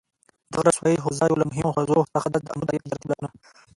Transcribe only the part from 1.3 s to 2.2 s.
له مهمو حوزو